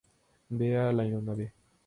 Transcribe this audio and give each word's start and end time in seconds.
Vea 0.49 0.91
la 0.91 1.03
aeronave. 1.03 1.53